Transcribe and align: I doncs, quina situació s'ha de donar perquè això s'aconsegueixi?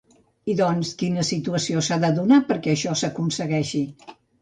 I 0.51 0.55
doncs, 0.61 0.93
quina 1.01 1.27
situació 1.27 1.85
s'ha 1.89 2.01
de 2.07 2.11
donar 2.23 2.43
perquè 2.51 2.75
això 2.77 2.99
s'aconsegueixi? 3.05 3.89